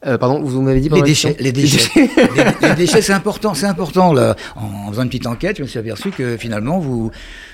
[0.05, 1.89] Euh, pardon, vous m'avez dit les déchets, les déchets.
[2.61, 4.11] les, déchets, c'est important, c'est important.
[4.11, 7.09] Là, en, faisant une petite enquête, je me suis aperçu que finalement vous,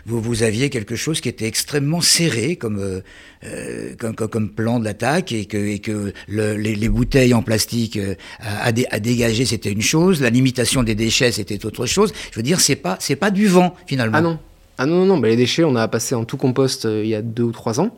[0.08, 3.02] vous, vous aviez quelque chose qui était extrêmement serré comme euh,
[3.44, 7.44] euh comme, comme, plan de l'attaque et que, et que le, les, les, bouteilles en
[7.44, 8.00] plastique
[8.40, 12.12] à, à, dégager c'était une chose, la limitation des déchets c'était autre chose.
[12.32, 14.18] Je veux dire, c'est pas c'est pas du vent finalement.
[14.18, 14.40] Ah non,
[14.80, 15.22] ah non non, non.
[15.22, 17.96] les déchets on a passé en tout compost il y a deux ou trois ans.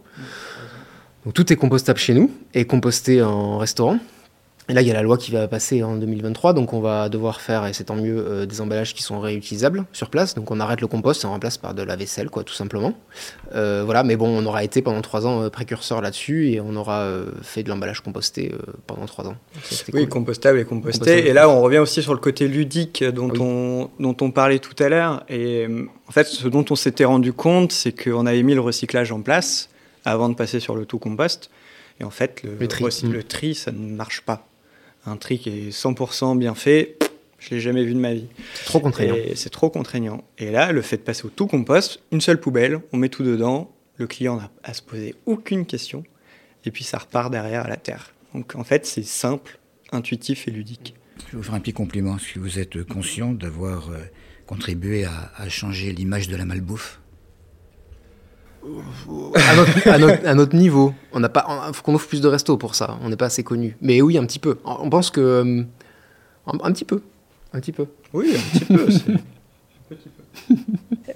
[1.23, 3.99] Donc tout est compostable chez nous et composté en restaurant.
[4.71, 7.09] Et là, il y a la loi qui va passer en 2023, donc on va
[7.09, 10.33] devoir faire, et c'est tant mieux, euh, des emballages qui sont réutilisables sur place.
[10.33, 12.93] Donc on arrête le compost et on remplace par de la vaisselle, quoi, tout simplement.
[13.53, 16.73] Euh, voilà, mais bon, on aura été pendant trois ans euh, précurseur là-dessus et on
[16.77, 17.05] aura
[17.41, 18.53] fait de l'emballage composté
[18.87, 19.35] pendant trois ans.
[19.91, 21.27] oui, compostable et composté.
[21.27, 24.81] Et là, on revient aussi sur le côté ludique dont, on, dont on parlait tout
[24.81, 25.25] à l'heure.
[25.27, 25.67] Et
[26.07, 29.19] en fait, ce dont on s'était rendu compte, c'est qu'on avait mis le recyclage en
[29.19, 29.67] place
[30.05, 31.49] avant de passer sur le tout compost.
[31.99, 34.47] Et en fait, le, le le tri ça ne marche pas
[35.05, 36.97] un tri qui est 100% bien fait,
[37.39, 38.27] je l'ai jamais vu de ma vie.
[38.53, 39.15] C'est trop contraignant.
[39.35, 40.23] C'est trop contraignant.
[40.37, 43.23] Et là, le fait de passer au tout compost, une seule poubelle, on met tout
[43.23, 46.03] dedans, le client n'a à se poser aucune question,
[46.65, 48.13] et puis ça repart derrière à la terre.
[48.33, 49.59] Donc en fait, c'est simple,
[49.91, 50.95] intuitif et ludique.
[51.27, 52.17] Je vais vous faire un petit compliment.
[52.17, 53.97] Est-ce que vous êtes conscient d'avoir euh,
[54.45, 57.00] contribué à, à changer l'image de la malbouffe
[59.35, 60.93] à, notre, niveau.
[61.13, 62.97] On n'a pas, faut qu'on offre plus de restos pour ça.
[63.01, 63.75] On n'est pas assez connu.
[63.81, 64.57] Mais oui, un petit peu.
[64.65, 65.63] On pense que euh,
[66.45, 67.01] un, petit peu,
[67.53, 67.87] un petit peu.
[68.13, 68.87] Oui, un petit peu.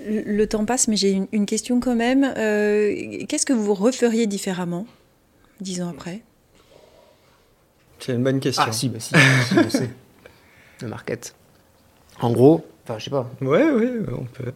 [0.08, 2.23] Le temps passe, mais j'ai une, question quand même.
[2.38, 4.86] Euh, qu'est-ce que vous referiez différemment
[5.62, 6.21] dix ans après?
[7.99, 8.65] C'est une bonne question.
[8.67, 9.13] Ah si, bah si,
[9.69, 9.84] si
[10.81, 11.34] Le market.
[12.19, 13.29] En gros, enfin, je sais pas.
[13.41, 14.51] Ouais, ouais, on peut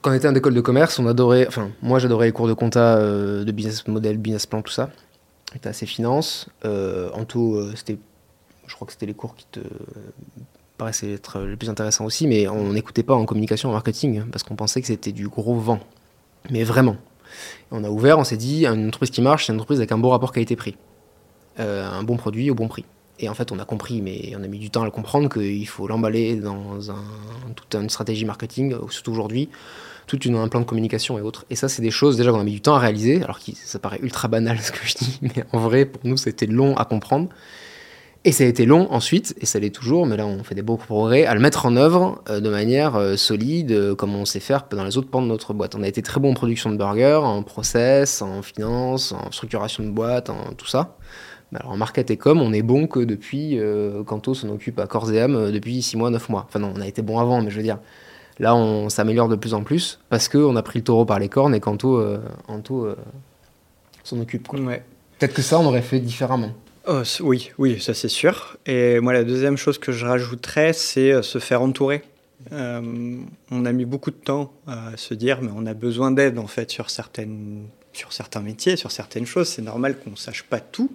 [0.00, 2.54] quand on était en école de commerce, on adorait, enfin, moi j'adorais les cours de
[2.54, 4.90] compta, euh, de business model, business plan, tout ça.
[5.52, 6.48] C'était assez finance.
[6.64, 7.98] Euh, en tout, euh, c'était,
[8.66, 9.60] je crois que c'était les cours qui te
[10.78, 14.42] paraissaient être les plus intéressants aussi, mais on n'écoutait pas en communication, en marketing, parce
[14.42, 15.80] qu'on pensait que c'était du gros vent.
[16.50, 16.96] Mais vraiment.
[17.70, 19.98] on a ouvert, on s'est dit, une entreprise qui marche, c'est une entreprise avec un
[19.98, 20.76] bon rapport qualité-prix.
[21.58, 22.84] un bon produit au bon prix.
[23.18, 25.28] Et en fait, on a compris, mais on a mis du temps à le comprendre,
[25.28, 26.78] qu'il faut l'emballer dans
[27.54, 29.48] toute une stratégie marketing, surtout aujourd'hui,
[30.06, 31.44] tout un plan de communication et autres.
[31.50, 33.52] Et ça, c'est des choses déjà qu'on a mis du temps à réaliser, alors que
[33.54, 36.76] ça paraît ultra banal ce que je dis, mais en vrai, pour nous, c'était long
[36.76, 37.28] à comprendre.
[38.24, 40.62] Et ça a été long ensuite, et ça l'est toujours, mais là on fait des
[40.62, 44.24] beaux progrès, à le mettre en œuvre euh, de manière euh, solide, euh, comme on
[44.24, 45.74] sait faire dans les autres pans de notre boîte.
[45.74, 49.82] On a été très bon en production de burgers, en process, en finance, en structuration
[49.82, 50.96] de boîte, en tout ça.
[51.54, 54.86] Alors en market et com, on est bon que depuis, euh, Kanto s'en occupe à
[54.86, 56.46] corps et âme euh, depuis 6 mois, 9 mois.
[56.48, 57.78] Enfin non, on a été bon avant, mais je veux dire,
[58.38, 61.28] là on s'améliore de plus en plus parce qu'on a pris le taureau par les
[61.28, 62.94] cornes et Kanto, euh, euh
[64.04, 64.52] s'en occupe.
[64.54, 64.82] Ouais.
[65.18, 66.50] Peut-être que ça, on aurait fait différemment.
[66.88, 68.56] Oh, oui, oui, ça c'est sûr.
[68.66, 72.02] Et moi, la deuxième chose que je rajouterais, c'est se faire entourer.
[72.50, 76.48] on a mis beaucoup de temps à se dire, mais on a besoin d'aide en
[76.48, 79.46] fait sur, certaines, sur certains métiers, sur certaines choses.
[79.46, 80.90] C'est normal qu'on ne sache pas tout.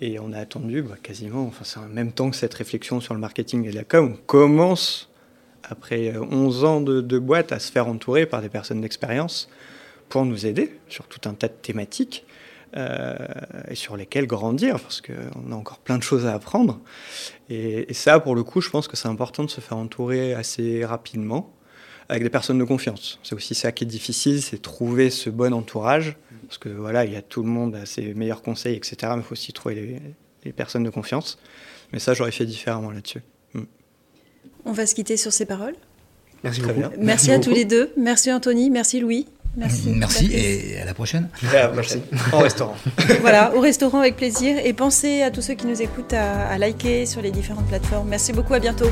[0.00, 3.14] Et on a attendu bah, quasiment, enfin c'est en même temps que cette réflexion sur
[3.14, 5.10] le marketing et la com, on commence,
[5.64, 9.48] après 11 ans de, boîte, à se faire entourer par des personnes d'expérience
[10.08, 12.24] pour nous aider sur tout un tas de thématiques.
[13.68, 16.78] et sur lesquels grandir, parce qu'on a encore plein de choses à apprendre.
[17.48, 20.34] Et, et, ça, pour le coup, je pense que c'est important de se faire entourer
[20.34, 21.52] assez rapidement
[22.10, 23.20] avec des personnes de confiance.
[23.22, 26.16] C'est aussi ça qui est difficile, c'est trouver ce bon entourage,
[26.50, 28.96] parce que voilà, il y a tout le monde à ses meilleurs conseils, etc.
[29.14, 30.00] Mais il faut aussi trouver les,
[30.44, 31.38] les personnes de confiance.
[31.92, 33.22] Mais ça, j'aurais fait différemment là-dessus.
[33.54, 33.62] Mm.
[34.64, 35.76] On va se quitter sur ces paroles.
[36.42, 36.80] Merci beaucoup.
[36.80, 37.50] Merci, merci, à beaucoup.
[37.50, 37.92] tous les deux.
[37.96, 39.28] Merci Anthony, merci Louis.
[39.56, 39.90] Merci.
[39.94, 41.28] Merci et à la prochaine.
[41.40, 42.02] Et à la prochaine.
[42.32, 42.74] Au restaurant.
[43.20, 44.58] voilà, au restaurant avec plaisir.
[44.64, 48.08] Et pensez à tous ceux qui nous écoutent à, à liker sur les différentes plateformes.
[48.08, 48.90] Merci beaucoup, à bientôt.